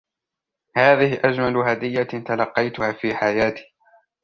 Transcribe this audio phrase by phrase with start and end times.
[0.75, 3.63] هذه أجمل هدية تلقيتها في حياتي.